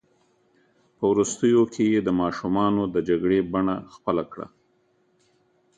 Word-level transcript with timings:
په 0.97 1.03
وروستیو 1.11 1.61
کې 1.73 1.83
یې 1.93 1.99
د 2.03 2.09
ماشومانو 2.21 2.81
د 2.93 2.95
جګړې 3.09 3.39
بڼه 3.53 3.75
خپله 3.93 4.23
کړه. 4.31 4.47